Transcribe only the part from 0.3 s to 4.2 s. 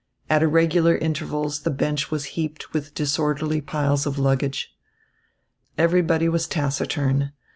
At irregular intervals the bench was heaped with disorderly piles of